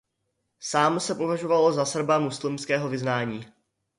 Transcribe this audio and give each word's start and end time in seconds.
Sám 0.59 0.99
se 0.99 1.15
považoval 1.15 1.71
za 1.73 1.85
Srba 1.85 2.19
muslimského 2.19 2.89
vyznání. 2.89 3.45